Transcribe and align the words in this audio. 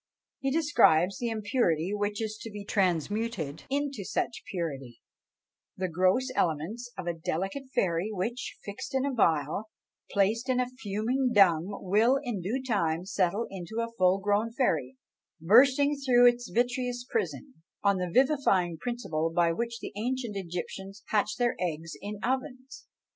He 0.39 0.49
describes 0.49 1.19
the 1.19 1.29
impurity 1.29 1.93
which 1.93 2.23
is 2.23 2.35
to 2.41 2.49
be 2.49 2.65
transmuted 2.65 3.65
into 3.69 4.03
such 4.03 4.41
purity, 4.49 4.99
the 5.77 5.89
gross 5.89 6.29
elements 6.33 6.91
of 6.97 7.05
a 7.05 7.13
delicate 7.13 7.65
fairy, 7.75 8.09
which, 8.11 8.57
fixed 8.65 8.95
in 8.95 9.05
a 9.05 9.13
phial, 9.13 9.65
placed 10.09 10.49
in 10.49 10.57
fuming 10.79 11.33
dung, 11.35 11.67
will 11.83 12.17
in 12.23 12.41
due 12.41 12.63
time 12.67 13.05
settle 13.05 13.45
into 13.51 13.75
a 13.79 13.91
full 13.95 14.17
grown 14.17 14.51
fairy, 14.51 14.97
bursting 15.39 15.95
through 16.03 16.25
its 16.25 16.49
vitreous 16.49 17.05
prison 17.07 17.53
on 17.83 17.97
the 17.97 18.09
vivifying 18.11 18.79
principle 18.79 19.31
by 19.31 19.51
which 19.53 19.77
the 19.81 19.93
ancient 19.95 20.35
Egyptians 20.35 21.03
hatched 21.09 21.37
their 21.37 21.55
eggs 21.59 21.91
in 22.01 22.17
ovens. 22.23 22.87